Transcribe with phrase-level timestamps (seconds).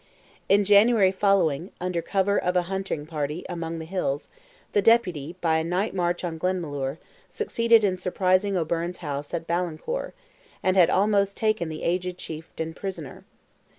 [0.49, 4.29] In January following, under cover of a hunting party among the hills,
[4.73, 6.97] the Deputy, by a night march on Glenmalure,
[7.29, 10.13] succeeded in surprising O'Byrne's house at Ballincor,
[10.63, 13.25] and had almost taken the aged chieftain prisoner.